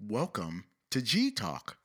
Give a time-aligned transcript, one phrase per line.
[0.00, 1.77] Welcome to G Talk.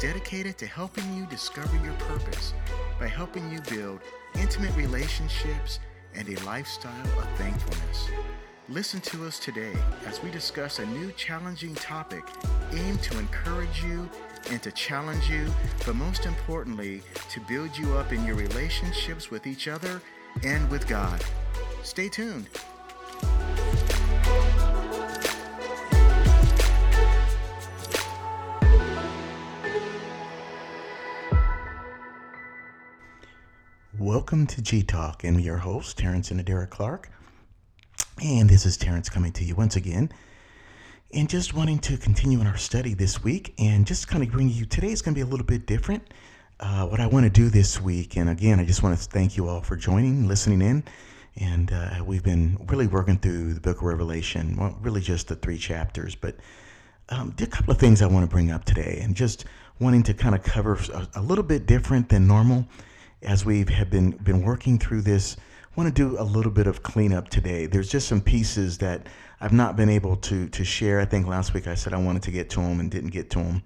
[0.00, 2.54] Dedicated to helping you discover your purpose
[2.98, 4.00] by helping you build
[4.34, 5.78] intimate relationships
[6.14, 8.08] and a lifestyle of thankfulness.
[8.70, 9.74] Listen to us today
[10.06, 12.24] as we discuss a new challenging topic
[12.72, 14.08] aimed to encourage you
[14.50, 15.46] and to challenge you,
[15.84, 20.00] but most importantly, to build you up in your relationships with each other
[20.44, 21.22] and with God.
[21.82, 22.48] Stay tuned.
[34.00, 37.10] Welcome to G Talk, and your host, Terance and Adara Clark.
[38.24, 40.10] And this is Terance coming to you once again.
[41.12, 44.48] And just wanting to continue in our study this week and just kind of bring
[44.48, 46.14] you today is going to be a little bit different.
[46.60, 49.36] Uh, what I want to do this week, and again, I just want to thank
[49.36, 50.82] you all for joining, listening in.
[51.36, 55.36] And uh, we've been really working through the book of Revelation, well, really just the
[55.36, 56.36] three chapters, but
[57.10, 59.44] um, a couple of things I want to bring up today, and just
[59.78, 62.66] wanting to kind of cover a, a little bit different than normal
[63.22, 65.36] as we have been been working through this
[65.70, 67.66] I want to do a little bit of cleanup today.
[67.66, 69.06] There's just some pieces that
[69.40, 71.00] i've not been able to to share.
[71.00, 73.30] I think last week i said i wanted to get to them and didn't get
[73.30, 73.62] to them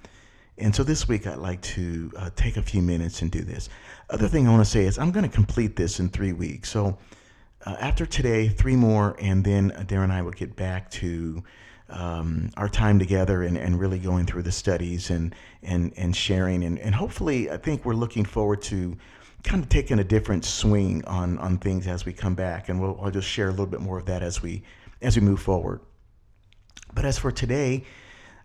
[0.58, 3.68] and so this week i'd like to uh, take a few minutes and do this.
[4.10, 6.70] Other thing i want to say is i'm going to complete this in three weeks.
[6.70, 6.98] So
[7.66, 11.42] uh, after today three more and then darren and i will get back to
[11.90, 16.64] um, our time together and, and really going through the studies and and and sharing.
[16.64, 18.96] And, and hopefully i think we're looking forward to
[19.44, 22.98] kind of taking a different swing on on things as we come back, and we'll
[23.00, 24.62] I'll just share a little bit more of that as we
[25.02, 25.80] as we move forward.
[26.94, 27.84] But as for today,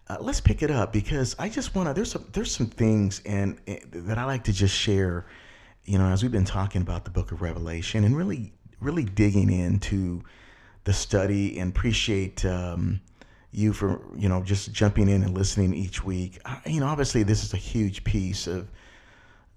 [0.07, 1.93] uh, let's pick it up because I just want to.
[1.93, 5.25] There's some there's some things and uh, that I like to just share.
[5.85, 9.51] You know, as we've been talking about the Book of Revelation and really really digging
[9.51, 10.21] into
[10.83, 12.45] the study and appreciate.
[12.45, 13.01] Um,
[13.51, 16.39] you for you know just jumping in and listening each week.
[16.45, 18.67] I, you know, obviously this is a huge piece of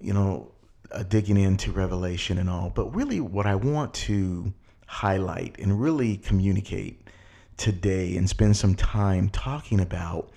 [0.01, 0.52] you know
[0.93, 4.53] uh, digging into Revelation and all, but really what I want to
[4.87, 7.09] highlight and really communicate
[7.57, 10.31] today and spend some time talking about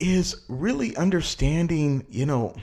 [0.00, 2.54] is really understanding, you know,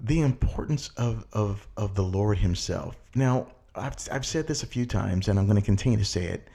[0.00, 2.96] the importance of, of, of the Lord Himself.
[3.14, 6.24] Now, I've, I've said this a few times and I'm going to continue to say
[6.24, 6.48] it.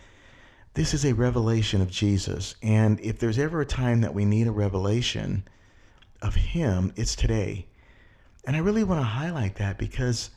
[0.74, 2.56] This is a revelation of Jesus.
[2.62, 5.48] And if there's ever a time that we need a revelation
[6.22, 7.68] of Him, it's today.
[8.48, 10.30] And I really want to highlight that because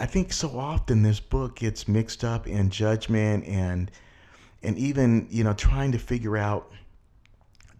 [0.00, 3.88] I think so often this book gets mixed up in judgment and
[4.64, 6.72] and even, you know, trying to figure out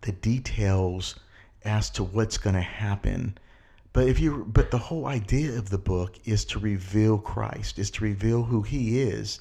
[0.03, 1.17] the details
[1.65, 3.37] as to what's going to happen.
[3.93, 7.91] But if you but the whole idea of the book is to reveal Christ, is
[7.93, 9.41] to reveal who he is.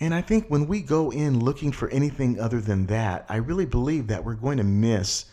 [0.00, 3.64] And I think when we go in looking for anything other than that, I really
[3.64, 5.24] believe that we're going to miss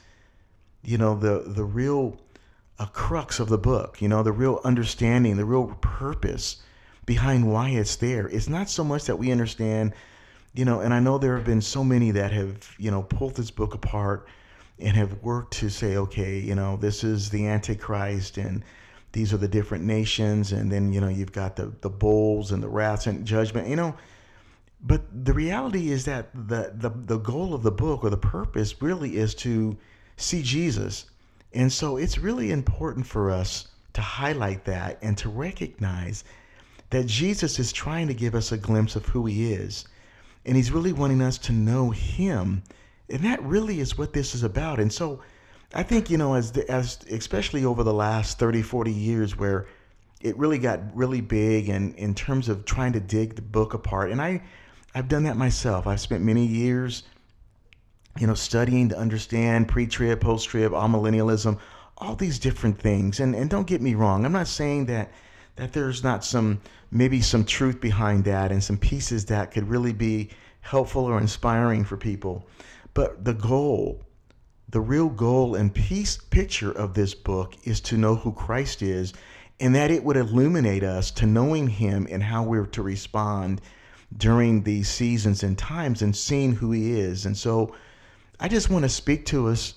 [0.82, 2.18] you know the the real
[2.80, 6.58] a crux of the book, you know, the real understanding, the real purpose
[7.06, 8.28] behind why it's there.
[8.28, 9.94] It's not so much that we understand,
[10.54, 13.36] you know, and I know there have been so many that have, you know, pulled
[13.36, 14.28] this book apart
[14.80, 18.64] and have worked to say, okay, you know, this is the Antichrist and
[19.14, 22.64] these are the different nations, and then, you know, you've got the the bowls and
[22.64, 23.96] the wraths and judgment, you know.
[24.82, 28.82] But the reality is that the the, the goal of the book or the purpose
[28.82, 29.78] really is to
[30.18, 31.06] see Jesus
[31.54, 36.24] and so it's really important for us to highlight that and to recognize
[36.90, 39.86] that Jesus is trying to give us a glimpse of who he is.
[40.46, 42.64] And he's really wanting us to know him.
[43.10, 44.80] And that really is what this is about.
[44.80, 45.22] And so
[45.74, 49.68] I think, you know, as, the, as especially over the last 30, 40 years where
[50.22, 54.12] it really got really big and in terms of trying to dig the book apart.
[54.12, 54.42] And I,
[54.96, 55.88] I've done that myself.
[55.88, 57.04] I've spent many years
[58.20, 61.58] you know, studying to understand pre-trib, post-trib, amillennialism,
[61.98, 63.20] all these different things.
[63.20, 65.12] And and don't get me wrong, I'm not saying that
[65.56, 66.62] that there's not some
[66.92, 70.30] maybe some truth behind that and some pieces that could really be
[70.62, 72.48] helpful or inspiring for people.
[72.94, 74.02] But the goal,
[74.70, 79.14] the real goal and piece picture of this book is to know who Christ is
[79.60, 83.62] and that it would illuminate us to knowing him and how we're to respond
[84.18, 87.26] during these seasons and times and seeing who he is.
[87.26, 87.74] And so
[88.40, 89.76] I just want to speak to us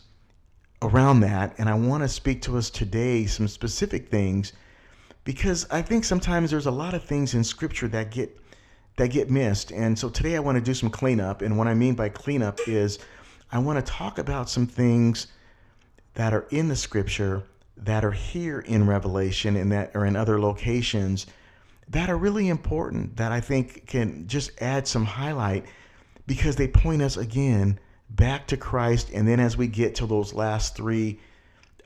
[0.83, 4.53] around that, and I want to speak to us today some specific things
[5.25, 8.39] because I think sometimes there's a lot of things in Scripture that get
[8.97, 9.73] that get missed.
[9.73, 11.43] And so today I want to do some cleanup.
[11.43, 12.99] And what I mean by cleanup is
[13.53, 15.27] I want to talk about some things
[16.15, 17.43] that are in the Scripture
[17.77, 21.27] that are here in Revelation and that are in other locations
[21.89, 25.67] that are really important that I think can just add some highlight
[26.27, 27.79] because they point us again
[28.11, 29.11] back to Christ.
[29.13, 31.21] And then as we get to those last three,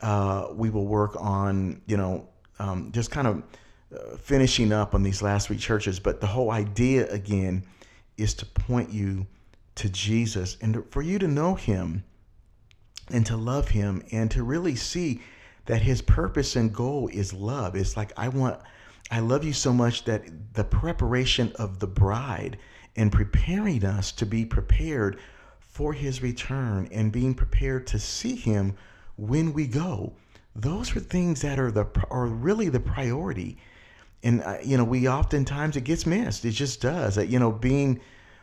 [0.01, 2.27] uh, we will work on, you know,
[2.59, 3.43] um, just kind of
[3.95, 5.99] uh, finishing up on these last three churches.
[5.99, 7.63] But the whole idea, again,
[8.17, 9.25] is to point you
[9.75, 12.03] to Jesus and for you to know Him
[13.09, 15.21] and to love Him and to really see
[15.65, 17.75] that His purpose and goal is love.
[17.75, 18.59] It's like, I want,
[19.09, 22.57] I love you so much that the preparation of the bride
[22.95, 25.19] and preparing us to be prepared
[25.71, 28.75] for His return and being prepared to see Him
[29.15, 30.13] when we go.
[30.53, 33.57] Those are things that are the are really the priority.
[34.21, 36.43] And uh, you know we oftentimes it gets missed.
[36.45, 37.17] It just does.
[37.17, 37.99] Uh, you know being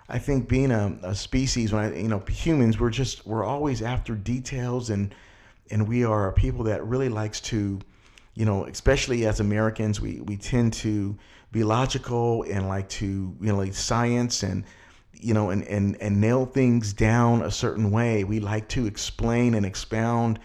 [0.09, 3.83] i think being a, a, species when i you know humans we're just we're always
[3.83, 5.15] after details and
[5.71, 7.79] and we are a people that really likes to
[8.35, 11.15] you know especially as americans we we tend to
[11.53, 14.65] be logical and like to you know like science and
[15.21, 19.55] you know and and and nail things down a certain way we like to explain
[19.55, 20.39] and expound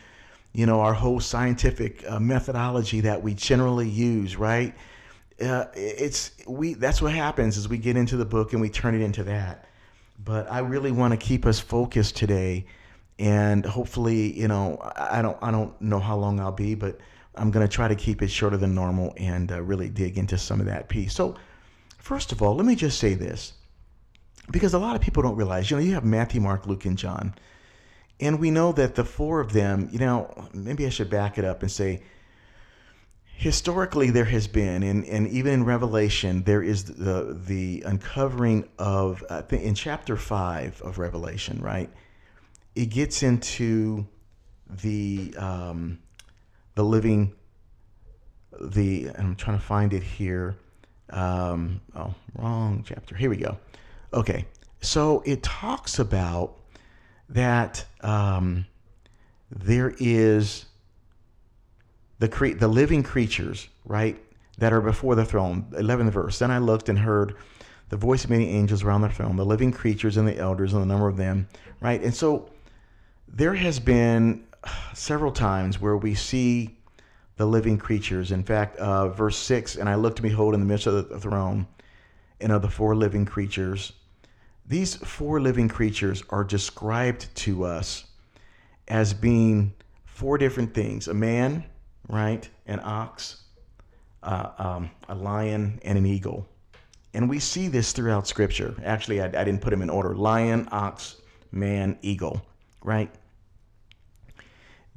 [0.53, 4.75] you know, our whole scientific uh, methodology that we generally use, right?
[5.41, 8.93] Uh, it's we that's what happens as we get into the book and we turn
[8.93, 9.65] it into that.
[10.23, 12.67] But I really want to keep us focused today,
[13.17, 16.99] and hopefully, you know, I don't I don't know how long I'll be, but
[17.35, 20.37] I'm going to try to keep it shorter than normal and uh, really dig into
[20.37, 21.15] some of that piece.
[21.15, 21.35] So,
[21.97, 23.53] first of all, let me just say this,
[24.51, 26.97] because a lot of people don't realize, you know, you have Matthew, Mark, Luke, and
[26.97, 27.33] John
[28.19, 31.45] and we know that the four of them, you know, maybe I should back it
[31.45, 32.03] up and say,
[33.25, 39.23] historically there has been, and, and even in Revelation, there is the the uncovering of
[39.29, 41.89] uh, in chapter five of Revelation, right?
[42.75, 44.07] It gets into
[44.69, 45.99] the um,
[46.75, 47.33] the living
[48.61, 50.55] the I'm trying to find it here.
[51.09, 53.15] Um, oh, wrong chapter.
[53.15, 53.57] Here we go.
[54.13, 54.45] Okay,
[54.79, 56.59] so it talks about
[57.29, 58.67] that um,
[59.49, 60.65] there is
[62.19, 64.21] the cre- the living creatures, right,
[64.59, 65.65] that are before the throne.
[65.71, 66.39] 11th verse.
[66.39, 67.35] Then I looked and heard
[67.89, 70.81] the voice of many angels around the throne, the living creatures and the elders, and
[70.81, 71.47] the number of them,
[71.81, 72.01] right?
[72.01, 72.49] And so
[73.27, 74.43] there has been
[74.93, 76.77] several times where we see
[77.37, 78.31] the living creatures.
[78.31, 81.19] In fact, uh, verse 6 And I looked and behold in the midst of the
[81.19, 81.65] throne
[82.39, 83.93] and of the four living creatures
[84.65, 88.05] these four living creatures are described to us
[88.87, 89.73] as being
[90.05, 91.65] four different things a man,
[92.07, 92.49] right?
[92.65, 93.43] An ox,
[94.21, 96.47] uh, um, a lion, and an eagle.
[97.13, 98.75] And we see this throughout Scripture.
[98.83, 101.17] Actually, I, I didn't put them in order lion, ox,
[101.51, 102.41] man, eagle,
[102.83, 103.13] right?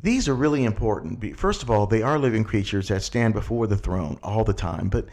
[0.02, 1.36] These are really important.
[1.36, 4.88] First of all, they are living creatures that stand before the throne all the time.
[4.88, 5.06] But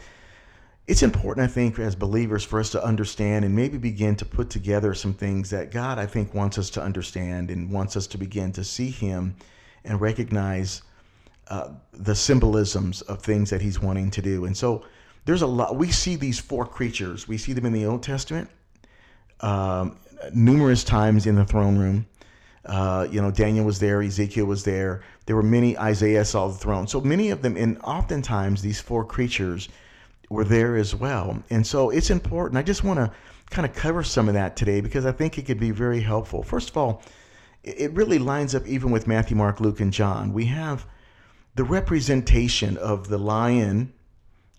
[0.86, 4.50] it's important, I think, as believers for us to understand and maybe begin to put
[4.50, 8.18] together some things that God, I think, wants us to understand and wants us to
[8.18, 9.34] begin to see Him
[9.84, 10.82] and recognize
[11.48, 14.44] uh, the symbolisms of things that He's wanting to do.
[14.44, 14.84] And so
[15.24, 17.26] there's a lot, we see these four creatures.
[17.26, 18.50] We see them in the Old Testament
[19.40, 19.96] um,
[20.34, 22.06] numerous times in the throne room.
[22.66, 25.02] Uh, you know, Daniel was there, Ezekiel was there.
[25.26, 26.86] There were many, Isaiah saw the throne.
[26.86, 29.68] So many of them, and oftentimes these four creatures
[30.34, 31.42] were there as well.
[31.50, 32.58] And so it's important.
[32.58, 33.10] I just want to
[33.50, 36.42] kind of cover some of that today because I think it could be very helpful.
[36.42, 37.02] First of all,
[37.62, 40.32] it really lines up even with Matthew, Mark, Luke, and John.
[40.32, 40.86] We have
[41.54, 43.92] the representation of the lion,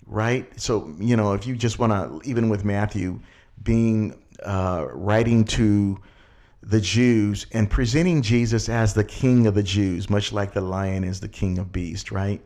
[0.07, 0.47] right?
[0.59, 3.19] So, you know, if you just want to, even with Matthew
[3.61, 5.99] being uh, writing to
[6.63, 11.03] the Jews and presenting Jesus as the king of the Jews, much like the lion
[11.03, 12.41] is the king of beasts, right?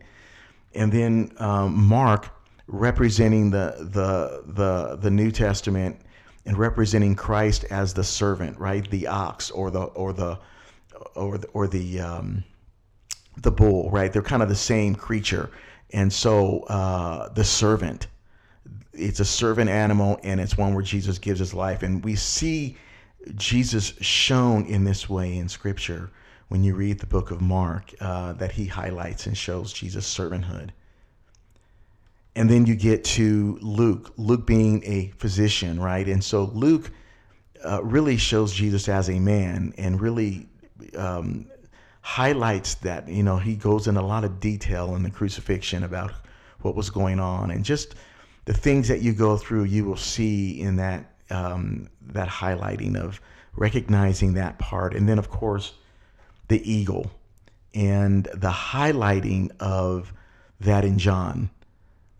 [0.74, 2.28] And then um, Mark
[2.70, 6.00] representing the the the the New Testament
[6.46, 8.88] and representing Christ as the servant, right?
[8.90, 10.38] The ox or the or the
[11.14, 12.44] or the, or the um,
[13.36, 14.12] the bull, right?
[14.12, 15.50] They're kind of the same creature,
[15.92, 18.06] and so uh, the servant.
[18.92, 22.76] It's a servant animal, and it's one where Jesus gives his life, and we see
[23.36, 26.10] Jesus shown in this way in Scripture
[26.48, 30.70] when you read the book of Mark, uh, that he highlights and shows Jesus' servanthood.
[32.36, 36.06] And then you get to Luke, Luke being a physician, right?
[36.06, 36.90] And so Luke
[37.64, 40.48] uh, really shows Jesus as a man and really
[40.96, 41.46] um,
[42.02, 46.12] highlights that, you know, he goes in a lot of detail in the crucifixion about
[46.60, 47.94] what was going on, and just
[48.44, 53.20] the things that you go through, you will see in that um, that highlighting of
[53.56, 55.74] recognizing that part, and then of course
[56.48, 57.10] the eagle
[57.74, 60.12] and the highlighting of
[60.60, 61.48] that in John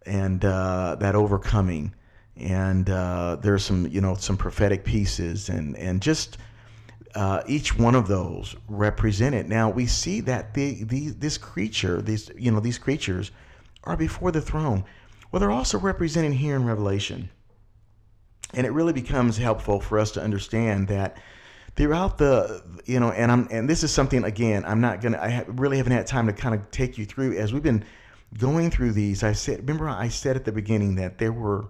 [0.07, 1.95] and uh, that overcoming.
[2.37, 6.39] And uh, there's some, you know, some prophetic pieces and, and just
[7.15, 9.49] uh, each one of those represented.
[9.49, 13.31] Now we see that the, the, this creature, these, you know, these creatures
[13.85, 14.85] are before the throne.
[15.31, 17.31] Well, they're also represented here in Revelation.
[18.55, 21.19] And it really becomes helpful for us to understand that
[21.77, 25.45] throughout the you know and i'm and this is something again i'm not gonna i
[25.47, 27.85] really haven't had time to kind of take you through as we've been
[28.39, 31.69] going through these i said remember i said at the beginning that there were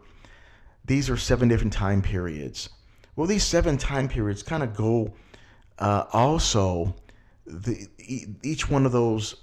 [0.85, 2.69] these are seven different time periods
[3.17, 5.13] well these seven time periods kind of go
[5.79, 6.95] uh, also
[7.47, 7.87] the
[8.43, 9.37] each one of those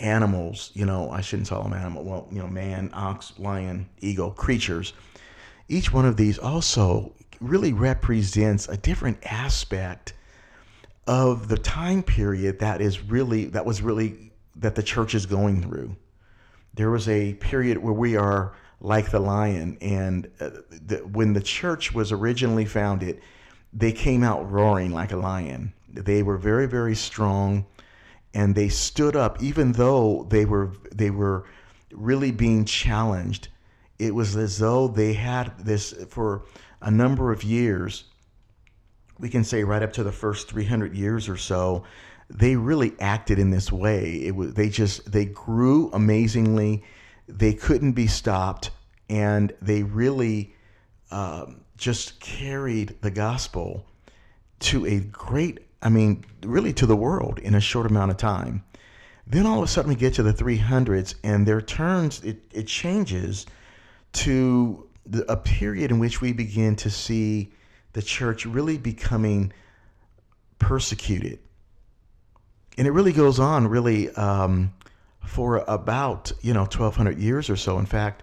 [0.00, 4.30] animals you know i shouldn't call them animal well you know man ox lion eagle
[4.30, 4.92] creatures
[5.68, 10.14] each one of these also really represents a different aspect
[11.06, 15.62] of the time period that is really that was really that the church is going
[15.62, 15.96] through.
[16.74, 21.40] There was a period where we are like the lion, and uh, the, when the
[21.40, 23.20] church was originally founded,
[23.72, 25.72] they came out roaring like a lion.
[25.88, 27.66] They were very, very strong,
[28.34, 31.44] and they stood up, even though they were they were
[31.92, 33.48] really being challenged.
[33.98, 36.44] It was as though they had this for
[36.80, 38.04] a number of years,
[39.18, 41.84] we can say right up to the first 300 years or so,
[42.30, 44.22] they really acted in this way.
[44.24, 46.84] It was they just they grew amazingly.
[47.26, 48.70] They couldn't be stopped,
[49.08, 50.54] and they really
[51.10, 53.86] um, just carried the gospel
[54.60, 58.64] to a great, I mean, really to the world in a short amount of time.
[59.26, 62.66] Then all of a sudden we get to the 300s, and their turns it, it
[62.66, 63.46] changes
[64.14, 67.52] to the, a period in which we begin to see
[67.92, 69.52] the church really becoming
[70.58, 71.38] persecuted.
[72.78, 74.72] And it really goes on really um,
[75.24, 77.78] for about, you know, 1200 years or so.
[77.78, 78.22] In fact,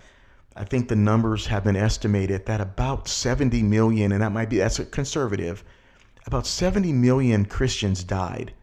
[0.56, 4.58] I think the numbers have been estimated that about 70 million, and that might be,
[4.58, 5.64] that's a conservative,
[6.26, 8.54] about 70 million Christians died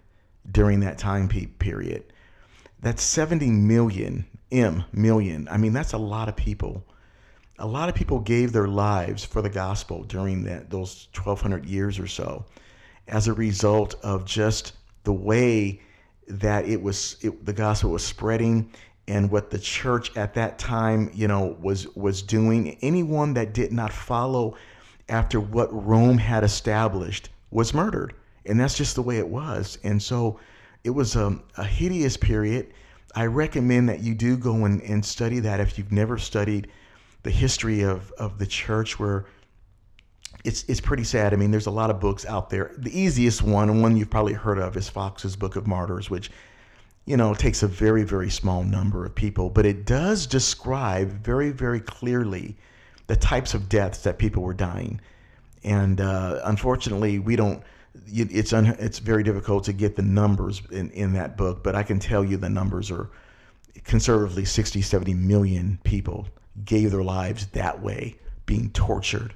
[0.50, 2.04] during that time period.
[2.80, 5.46] That's 70 million, M, million.
[5.50, 6.84] I mean, that's a lot of people
[7.58, 11.98] a lot of people gave their lives for the gospel during that those 1200 years
[11.98, 12.44] or so
[13.06, 14.72] as a result of just
[15.04, 15.80] the way
[16.28, 18.72] that it was it, the gospel was spreading
[19.08, 22.76] and what the church at that time you know was was doing.
[22.82, 24.56] Anyone that did not follow
[25.08, 28.14] after what Rome had established was murdered.
[28.46, 29.78] And that's just the way it was.
[29.84, 30.40] And so
[30.84, 32.72] it was a, a hideous period.
[33.14, 36.68] I recommend that you do go and, and study that if you've never studied
[37.22, 39.26] the history of, of the church where
[40.44, 41.32] it's it's pretty sad.
[41.32, 42.72] I mean, there's a lot of books out there.
[42.76, 46.30] The easiest one, and one you've probably heard of, is Foxe's Book of Martyrs, which
[47.04, 51.50] you know takes a very very small number of people, but it does describe very
[51.50, 52.56] very clearly
[53.06, 55.00] the types of deaths that people were dying.
[55.64, 57.62] And uh, unfortunately, we don't.
[58.06, 61.82] It's un, it's very difficult to get the numbers in, in that book, but I
[61.82, 63.10] can tell you the numbers are
[63.84, 66.26] conservatively 60, 70 million people
[66.64, 69.34] gave their lives that way, being tortured,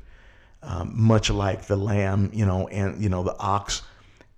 [0.63, 3.83] um, much like the lamb, you know, and you know the ox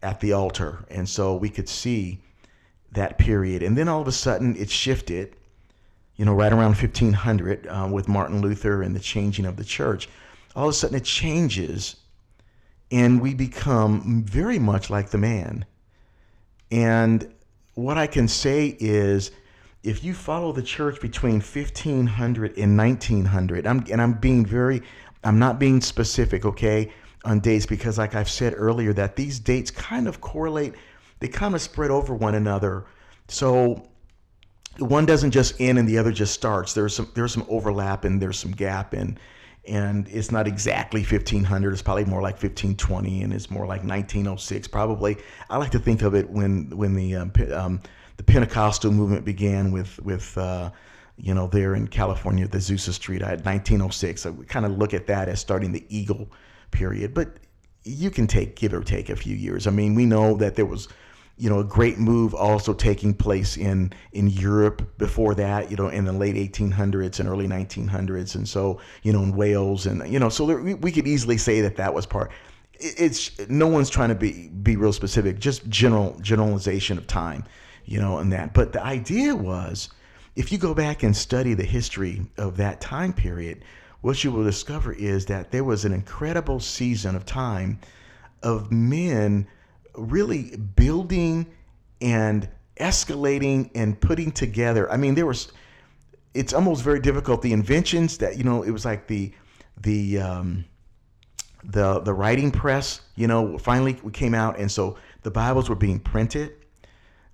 [0.02, 0.84] at the altar.
[0.90, 2.20] And so we could see
[2.92, 5.34] that period, and then all of a sudden it shifted.
[6.16, 10.08] You know, right around 1500 uh, with Martin Luther and the changing of the church,
[10.56, 11.94] all of a sudden it changes,
[12.90, 15.64] and we become very much like the man.
[16.72, 17.32] And
[17.74, 19.30] what I can say is
[19.84, 24.82] if you follow the church between 1500 and 1900, I'm, and I'm being very,
[25.24, 26.92] I'm not being specific, okay,
[27.24, 30.74] on dates because, like I've said earlier, that these dates kind of correlate,
[31.20, 32.86] they kind of spread over one another.
[33.28, 33.88] So
[34.78, 36.72] one doesn't just end and the other just starts.
[36.72, 39.18] There's some there's some overlap and there's some gap and
[39.66, 41.72] and it's not exactly 1500.
[41.72, 45.18] It's probably more like 1520 and it's more like 1906 probably.
[45.50, 47.80] I like to think of it when when the um, um,
[48.16, 50.70] the Pentecostal movement began with with uh,
[51.18, 54.22] you know there in California, the Azusa Street at 1906.
[54.22, 56.30] So we kind of look at that as starting the Eagle
[56.70, 57.38] period, but
[57.84, 59.66] you can take give or take a few years.
[59.66, 60.88] I mean, we know that there was
[61.36, 65.88] you know a great move also taking place in in Europe before that you know
[65.88, 70.18] in the late 1800s and early 1900s and so you know in Wales and you
[70.18, 72.32] know so there, we, we could easily say that that was part
[72.80, 77.44] it's no one's trying to be be real specific just general generalization of time
[77.88, 78.52] you know, and that.
[78.52, 79.88] But the idea was
[80.38, 83.64] if you go back and study the history of that time period,
[84.02, 87.80] what you will discover is that there was an incredible season of time
[88.44, 89.48] of men
[89.96, 91.44] really building
[92.00, 94.88] and escalating and putting together.
[94.92, 95.50] I mean, there was
[96.34, 97.42] it's almost very difficult.
[97.42, 99.32] The inventions that you know, it was like the
[99.76, 100.64] the um,
[101.64, 103.00] the the writing press.
[103.16, 106.52] You know, finally we came out, and so the Bibles were being printed.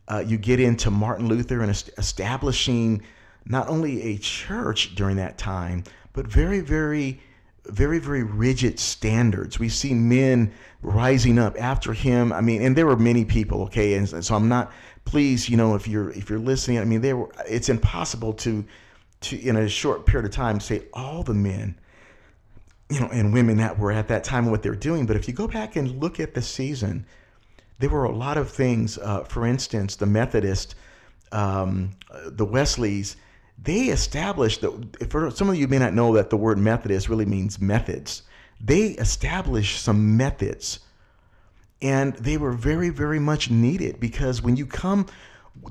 [0.09, 3.03] Uh, you get into Martin Luther and establishing
[3.47, 7.21] not only a church during that time, but very, very,
[7.67, 9.59] very, very rigid standards.
[9.59, 12.33] We see men rising up after him.
[12.33, 13.63] I mean, and there were many people.
[13.63, 14.73] Okay, and so I'm not.
[15.05, 17.31] Please, you know, if you're if you're listening, I mean, there were.
[17.47, 18.65] It's impossible to
[19.25, 21.75] to in a short period of time say all the men
[22.91, 25.27] you know and women that were at that time and what they're doing but if
[25.27, 27.05] you go back and look at the season
[27.79, 30.75] there were a lot of things uh, for instance the methodist
[31.33, 31.91] um,
[32.27, 33.17] the wesleys
[33.63, 37.27] they established that for some of you may not know that the word methodist really
[37.27, 38.23] means methods
[38.61, 40.81] they established some methods
[41.83, 45.07] and they were very very much needed because when you come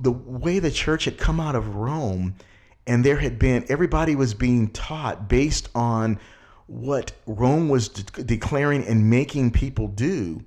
[0.02, 2.36] the way the church had come out of rome
[2.88, 6.20] and there had been everybody was being taught based on
[6.68, 10.44] what Rome was de- declaring and making people do.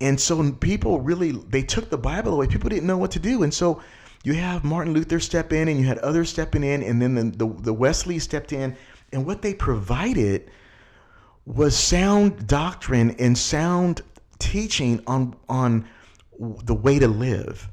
[0.00, 2.46] And so people really they took the Bible away.
[2.46, 3.42] People didn't know what to do.
[3.42, 3.82] And so
[4.24, 7.46] you have Martin Luther step in and you had others stepping in and then the,
[7.46, 8.76] the, the Wesley stepped in
[9.12, 10.50] and what they provided
[11.46, 14.02] was sound doctrine and sound
[14.38, 15.88] teaching on on
[16.38, 17.68] the way to live.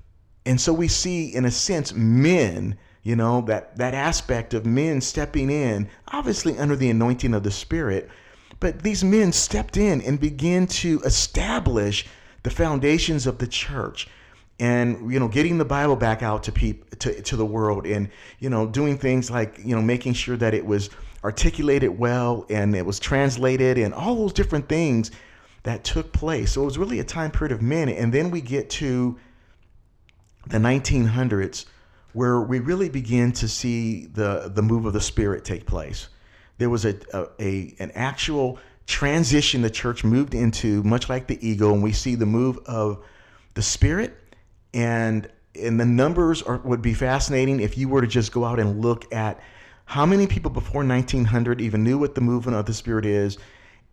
[0.46, 5.00] And so we see in a sense men you know that that aspect of men
[5.02, 8.10] stepping in obviously under the anointing of the spirit
[8.60, 12.06] but these men stepped in and began to establish
[12.44, 14.08] the foundations of the church
[14.60, 18.10] and you know getting the bible back out to people to, to the world and
[18.40, 20.90] you know doing things like you know making sure that it was
[21.24, 25.12] articulated well and it was translated and all those different things
[25.64, 28.40] that took place so it was really a time period of men and then we
[28.40, 29.18] get to
[30.48, 31.66] the 1900s
[32.16, 36.08] where we really begin to see the the move of the Spirit take place.
[36.58, 41.46] There was a, a, a an actual transition the church moved into, much like the
[41.46, 43.04] ego, and we see the move of
[43.54, 44.16] the Spirit,
[44.74, 48.60] and and the numbers are, would be fascinating if you were to just go out
[48.60, 49.40] and look at
[49.86, 53.38] how many people before 1900 even knew what the movement of the Spirit is,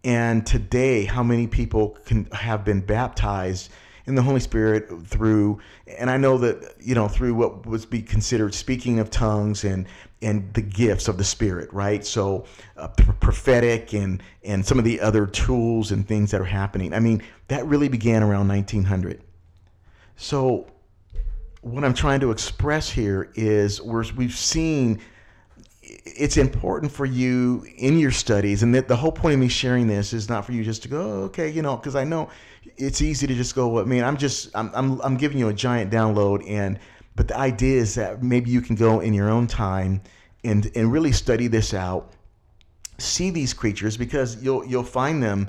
[0.04, 3.70] and today how many people can have been baptized
[4.06, 8.02] in the Holy Spirit through, and I know that you know through what was be
[8.02, 9.86] considered speaking of tongues and
[10.22, 12.04] and the gifts of the Spirit, right?
[12.04, 12.44] So
[12.76, 16.94] uh, prophetic and and some of the other tools and things that are happening.
[16.94, 19.22] I mean, that really began around 1900.
[20.16, 20.66] So
[21.62, 25.00] what I'm trying to express here is we're, we've seen
[25.82, 29.86] it's important for you in your studies and that the whole point of me sharing
[29.86, 32.28] this is not for you just to go oh, okay you know because i know
[32.76, 35.52] it's easy to just go i mean i'm just I'm, I'm i'm giving you a
[35.52, 36.78] giant download and
[37.16, 40.00] but the idea is that maybe you can go in your own time
[40.44, 42.12] and and really study this out
[42.98, 45.48] see these creatures because you'll you'll find them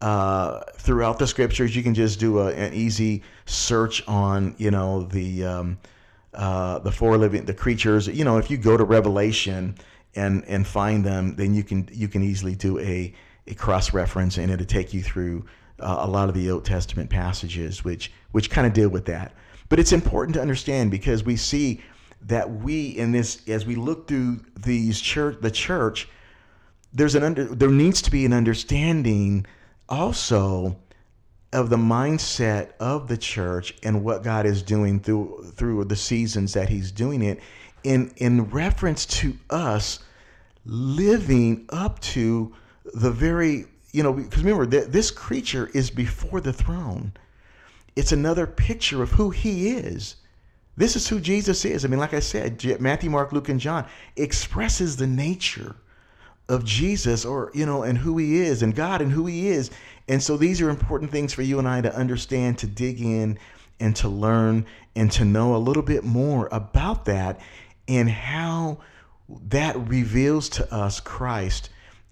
[0.00, 5.02] uh, throughout the scriptures you can just do a, an easy search on you know
[5.04, 5.78] the um,
[6.34, 8.08] uh, the four living the creatures.
[8.08, 9.76] You know, if you go to Revelation
[10.14, 13.12] and and find them, then you can you can easily do a
[13.46, 15.44] a cross reference, and it'll take you through
[15.80, 19.34] uh, a lot of the Old Testament passages, which which kind of deal with that.
[19.72, 21.80] But it's important to understand because we see
[22.26, 26.10] that we in this as we look through these church the church
[26.92, 29.46] there's an under there needs to be an understanding
[29.88, 30.76] also
[31.54, 36.52] of the mindset of the church and what God is doing through through the seasons
[36.52, 37.40] that He's doing it,
[37.82, 40.00] in in reference to us
[40.66, 42.54] living up to
[42.92, 47.14] the very you know because remember that this creature is before the throne.
[47.96, 50.16] It's another picture of who He is.
[50.76, 51.84] This is who Jesus is.
[51.84, 55.76] I mean, like I said, Matthew, Mark, Luke, and John expresses the nature
[56.48, 59.70] of Jesus or, you know, and who he is and God and who he is.
[60.08, 63.38] And so these are important things for you and I to understand, to dig in
[63.80, 67.40] and to learn and to know a little bit more about that
[67.88, 68.78] and how
[69.48, 71.70] that reveals to us Christ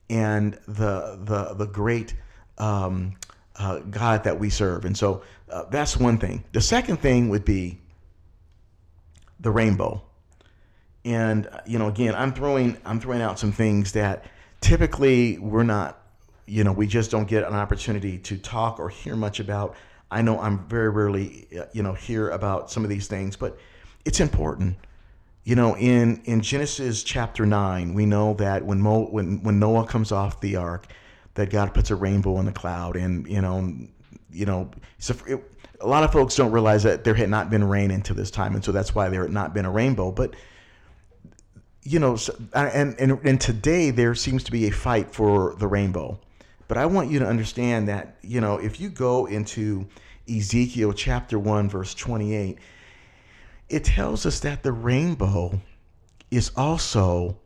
[0.08, 2.14] and the the the great
[2.58, 3.14] um,
[3.60, 4.86] uh, God that we serve.
[4.86, 6.44] And so uh, that's one thing.
[6.52, 7.78] The second thing would be
[9.40, 10.02] the rainbow.
[11.04, 14.24] And you know, again, I'm throwing I'm throwing out some things that
[14.60, 15.90] typically we're not,
[16.46, 19.74] you know, we just don't get an opportunity to talk or hear much about.
[20.10, 23.58] I know I'm very rarely, uh, you know, hear about some of these things, but
[24.04, 24.76] it's important.
[25.44, 29.86] you know, in in Genesis chapter nine, we know that when Mo, when when Noah
[29.86, 30.86] comes off the ark,
[31.34, 33.72] that God puts a rainbow in the cloud, and you know,
[34.30, 35.42] you know, so it,
[35.80, 38.54] a lot of folks don't realize that there had not been rain until this time,
[38.54, 40.10] and so that's why there had not been a rainbow.
[40.10, 40.34] But
[41.82, 42.18] you know,
[42.54, 46.18] and and and today there seems to be a fight for the rainbow.
[46.68, 49.86] But I want you to understand that you know if you go into
[50.28, 52.58] Ezekiel chapter one verse twenty eight,
[53.68, 55.60] it tells us that the rainbow
[56.30, 57.38] is also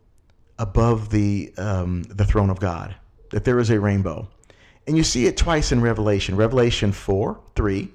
[0.58, 2.94] above the um, the throne of God.
[3.34, 4.28] That there is a rainbow,
[4.86, 6.36] and you see it twice in Revelation.
[6.36, 7.90] Revelation four three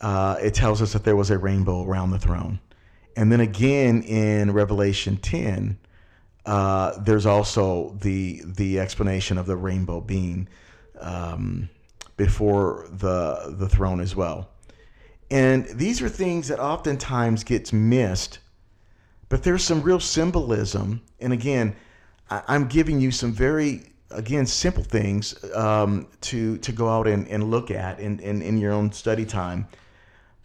[0.00, 2.58] uh, it tells us that there was a rainbow around the throne.
[3.16, 5.78] And then again in Revelation 10,
[6.46, 10.48] uh, there's also the the explanation of the rainbow being
[10.98, 11.68] um,
[12.16, 14.48] before the the throne as well.
[15.30, 18.38] And these are things that oftentimes gets missed,
[19.28, 21.02] but there's some real symbolism.
[21.20, 21.76] And again,
[22.30, 27.28] I, am giving you some very again simple things um, to to go out and,
[27.28, 29.66] and look at in, in, in your own study time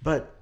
[0.02, 0.36] but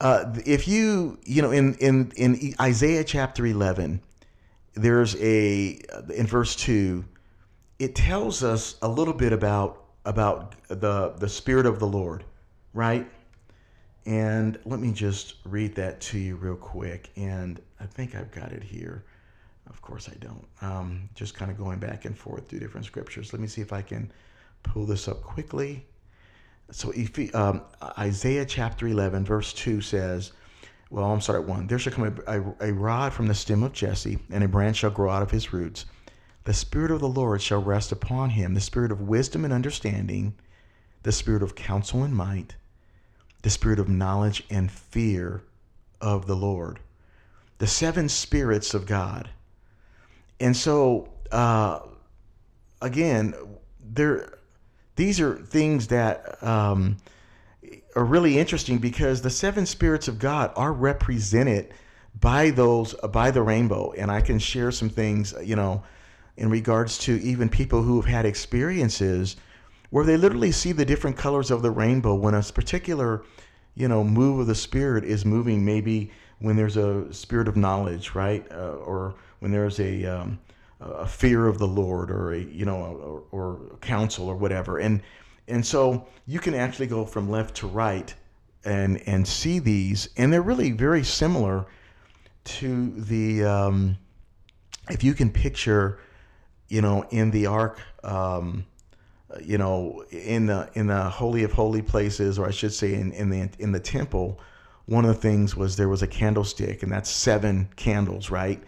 [0.00, 4.00] uh, if you, you know, in, in, in Isaiah chapter 11,
[4.74, 5.80] there's a,
[6.14, 7.04] in verse 2,
[7.78, 12.24] it tells us a little bit about, about the, the Spirit of the Lord,
[12.74, 13.10] right?
[14.04, 17.10] And let me just read that to you real quick.
[17.16, 19.04] And I think I've got it here.
[19.68, 20.46] Of course, I don't.
[20.62, 23.32] Um, just kind of going back and forth through different scriptures.
[23.32, 24.12] Let me see if I can
[24.62, 25.86] pull this up quickly.
[26.70, 27.62] So if, um,
[27.98, 30.32] Isaiah chapter 11, verse 2 says,
[30.90, 31.66] well, I'm sorry, 1.
[31.66, 34.76] There shall come a, a, a rod from the stem of Jesse, and a branch
[34.76, 35.84] shall grow out of his roots.
[36.44, 40.34] The Spirit of the Lord shall rest upon him, the Spirit of wisdom and understanding,
[41.02, 42.54] the Spirit of counsel and might,
[43.42, 45.42] the Spirit of knowledge and fear
[46.00, 46.78] of the Lord.
[47.58, 49.30] The seven spirits of God.
[50.40, 51.80] And so, uh,
[52.80, 53.34] again,
[53.80, 54.38] there
[54.96, 56.96] these are things that um,
[57.94, 61.72] are really interesting because the seven spirits of God are represented
[62.20, 65.82] by those by the rainbow, and I can share some things, you know,
[66.36, 69.36] in regards to even people who have had experiences
[69.90, 73.22] where they literally see the different colors of the rainbow when a particular,
[73.74, 75.64] you know, move of the spirit is moving.
[75.64, 80.38] Maybe when there's a spirit of knowledge, right, uh, or when there's a um,
[80.80, 84.78] a fear of the Lord or a you know or, or counsel or whatever.
[84.78, 85.02] And
[85.48, 88.14] and so you can actually go from left to right
[88.64, 91.66] and and see these and they're really very similar
[92.44, 93.96] to the um,
[94.90, 96.00] if you can picture
[96.68, 98.66] you know in the ark um,
[99.40, 103.12] you know in the in the holy of holy places or I should say in,
[103.12, 104.40] in the in the temple
[104.86, 108.62] one of the things was there was a candlestick and that's seven candles right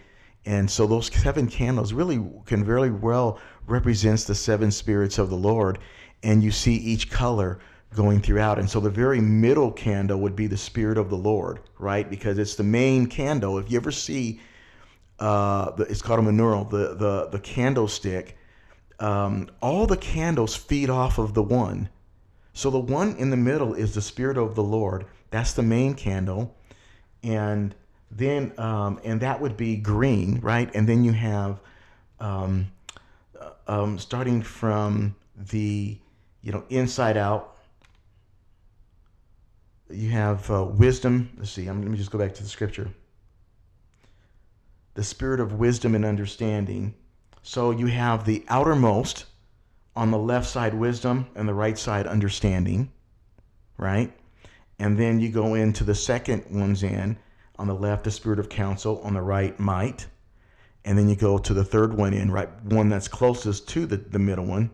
[0.48, 5.36] and so those seven candles really can very well represents the seven spirits of the
[5.36, 5.78] Lord.
[6.22, 7.58] And you see each color
[7.94, 8.58] going throughout.
[8.58, 12.08] And so the very middle candle would be the spirit of the Lord, right?
[12.08, 13.58] Because it's the main candle.
[13.58, 14.40] If you ever see,
[15.18, 18.38] uh, the, it's called a menorah, the, the, the candlestick,
[19.00, 21.90] um, all the candles feed off of the one.
[22.54, 25.04] So the one in the middle is the spirit of the Lord.
[25.30, 26.56] That's the main candle.
[27.22, 27.74] And
[28.10, 30.70] then um, and that would be green, right?
[30.74, 31.60] And then you have
[32.20, 32.68] um,
[33.38, 35.98] uh, um, starting from the
[36.42, 37.56] you know inside out.
[39.90, 41.30] You have uh, wisdom.
[41.38, 41.66] Let's see.
[41.66, 42.90] I'm, let me just go back to the scripture.
[44.94, 46.94] The spirit of wisdom and understanding.
[47.42, 49.24] So you have the outermost
[49.96, 52.90] on the left side wisdom and the right side understanding,
[53.78, 54.12] right?
[54.78, 57.16] And then you go into the second one's in
[57.58, 59.00] on the left, the spirit of counsel.
[59.02, 60.06] On the right, might.
[60.84, 63.96] And then you go to the third one in, right, one that's closest to the,
[63.96, 64.70] the middle one.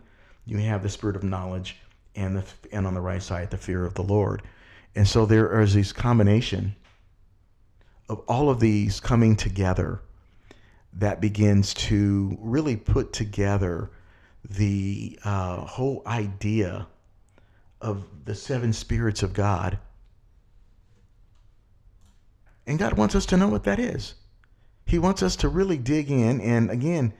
[0.47, 1.77] You have the spirit of knowledge,
[2.15, 4.43] and the and on the right side, the fear of the Lord.
[4.95, 6.77] And so there is this combination
[8.09, 10.01] of all of these coming together
[10.93, 13.91] that begins to really put together
[14.49, 16.87] the uh, whole idea
[17.81, 19.79] of the seven spirits of God
[22.67, 24.15] and God wants us to know what that is.
[24.87, 26.41] He wants us to really dig in.
[26.41, 27.15] And again,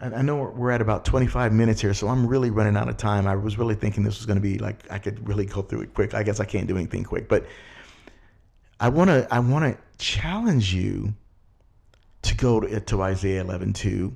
[0.00, 3.26] I know we're at about 25 minutes here, so I'm really running out of time.
[3.26, 5.82] I was really thinking this was going to be like I could really go through
[5.82, 6.14] it quick.
[6.14, 7.46] I guess I can't do anything quick, but
[8.80, 11.14] I want to I want to challenge you
[12.22, 14.12] to go to, to Isaiah 11:2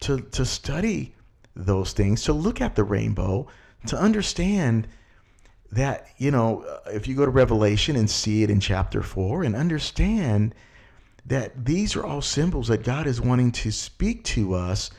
[0.00, 1.14] to to study
[1.54, 3.46] those things, to look at the rainbow,
[3.86, 4.88] to understand
[5.72, 9.44] that, you know, uh, if you go to Revelation and see it in chapter 4
[9.44, 10.54] and understand
[11.26, 14.90] that these are all symbols that God is wanting to speak to us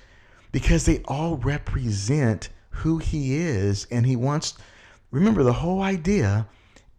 [0.51, 3.86] because they all represent who He is.
[3.91, 4.53] And He wants,
[5.12, 6.47] remember, the whole idea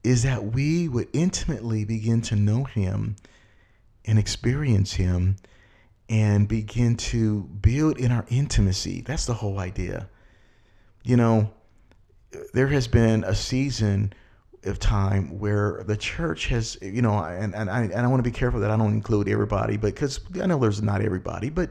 [0.05, 3.17] is that we would intimately begin to know Him
[4.05, 5.37] and experience Him
[6.09, 9.01] and begin to build in our intimacy.
[9.01, 10.09] That's the whole idea.
[11.05, 11.51] You know,
[12.53, 14.13] there has been a season
[14.65, 18.31] of time where the church has, you know, and, and I and I want to
[18.31, 21.71] be careful that I don't include everybody, but because I know there's not everybody, but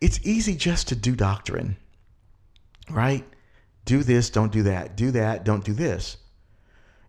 [0.00, 1.76] it's easy just to do doctrine,
[2.90, 3.24] right?
[3.84, 4.96] Do this, don't do that.
[4.96, 6.18] Do that, don't do this.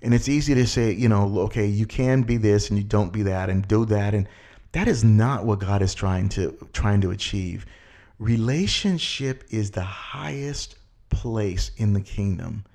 [0.02, 3.12] And it's easy to say, you know, okay, you can be this and you don't
[3.12, 4.28] be that and do that and
[4.72, 7.66] that is not what God is trying to trying to achieve.
[8.20, 10.76] Relationship is the highest
[11.10, 12.66] place in the kingdom.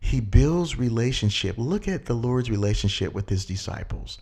[0.00, 1.56] He builds relationship.
[1.58, 4.18] Look at the Lord's relationship with his disciples.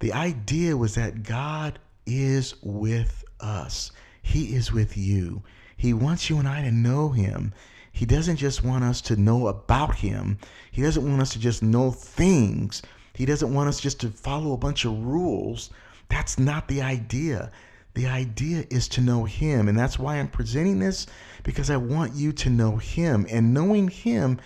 [0.00, 3.92] The idea was that God is with us.
[4.22, 5.42] He is with you.
[5.76, 7.52] He wants you and I to know him.
[7.92, 10.38] He doesn't just want us to know about him.
[10.70, 12.82] He doesn't want us to just know things.
[13.14, 15.70] He doesn't want us just to follow a bunch of rules.
[16.08, 17.50] That's not the idea.
[17.94, 19.68] The idea is to know Him.
[19.68, 21.06] And that's why I'm presenting this
[21.42, 23.26] because I want you to know Him.
[23.30, 24.40] And knowing Him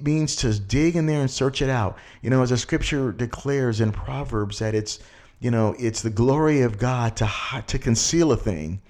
[0.00, 1.98] means to dig in there and search it out.
[2.22, 4.98] You know, as the scripture declares in Proverbs that it's,
[5.40, 7.30] you know, it's the glory of God to,
[7.66, 8.80] to conceal a thing.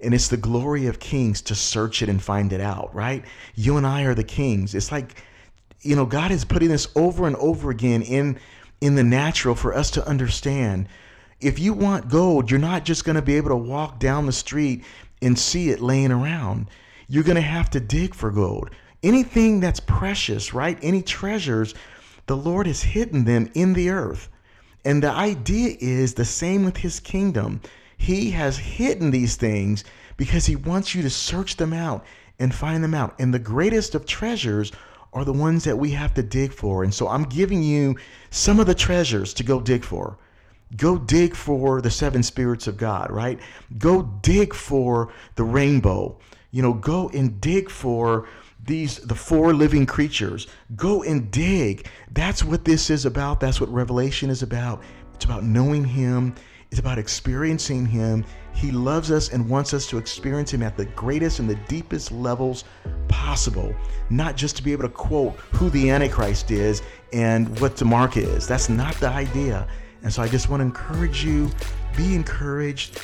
[0.00, 3.24] And it's the glory of kings to search it and find it out, right?
[3.54, 4.74] You and I are the kings.
[4.74, 5.22] It's like,
[5.80, 8.38] you know, God is putting this over and over again in
[8.80, 10.88] in the natural for us to understand
[11.40, 14.32] if you want gold, you're not just going to be able to walk down the
[14.32, 14.84] street
[15.20, 16.68] and see it laying around.
[17.08, 18.70] You're going to have to dig for gold.
[19.02, 20.78] Anything that's precious, right?
[20.82, 21.74] Any treasures,
[22.26, 24.28] the Lord has hidden them in the earth.
[24.84, 27.60] And the idea is the same with his kingdom.
[27.96, 29.84] He has hidden these things
[30.16, 32.04] because he wants you to search them out
[32.38, 33.14] and find them out.
[33.18, 34.72] And the greatest of treasures
[35.12, 36.82] are the ones that we have to dig for.
[36.82, 37.96] And so I'm giving you
[38.30, 40.18] some of the treasures to go dig for.
[40.76, 43.38] Go dig for the seven spirits of God, right?
[43.78, 46.18] Go dig for the rainbow.
[46.50, 48.28] You know, go and dig for
[48.64, 50.46] these the four living creatures.
[50.76, 51.86] Go and dig.
[52.12, 53.40] That's what this is about.
[53.40, 54.82] That's what Revelation is about.
[55.14, 56.34] It's about knowing him.
[56.70, 58.24] It's about experiencing him.
[58.52, 62.10] He loves us and wants us to experience him at the greatest and the deepest
[62.10, 62.64] levels
[63.06, 63.74] possible,
[64.10, 66.82] not just to be able to quote who the Antichrist is
[67.12, 68.46] and what the mark is.
[68.48, 69.68] That's not the idea.
[70.04, 71.50] And so I just want to encourage you
[71.96, 73.00] be encouraged.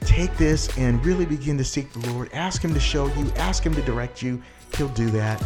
[0.00, 2.28] Take this and really begin to seek the Lord.
[2.32, 4.42] Ask Him to show you, ask Him to direct you.
[4.76, 5.42] He'll do that.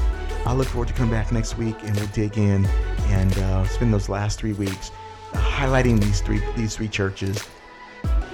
[0.46, 2.64] I look forward to coming back next week and we'll dig in
[3.08, 4.90] and uh, spend those last three weeks
[5.32, 7.42] highlighting these three these three churches,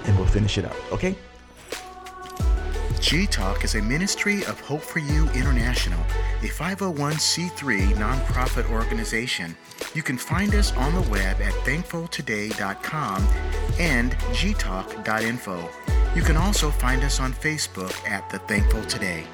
[0.04, 0.92] and we'll finish it up.
[0.92, 1.16] Okay.
[3.00, 5.98] G Talk is a ministry of Hope for You International,
[6.40, 9.56] a 501c3 nonprofit organization.
[9.94, 13.22] You can find us on the web at thankfultoday.com
[13.78, 15.68] and gtalk.info.
[16.14, 19.26] You can also find us on Facebook at The Thankful Today.